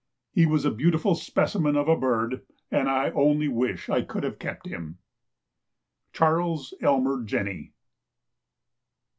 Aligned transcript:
He 0.31 0.47
was 0.47 0.65
a 0.65 0.71
beautiful 0.71 1.13
specimen 1.13 1.75
of 1.75 1.87
a 1.87 1.95
bird, 1.95 2.41
and 2.71 2.89
I 2.89 3.11
only 3.11 3.47
wish 3.47 3.87
I 3.87 4.01
could 4.01 4.23
have 4.23 4.39
kept 4.39 4.65
him. 4.65 4.97
Charles 6.11 6.73
Elmer 6.81 7.21
Jenney. 7.23 7.73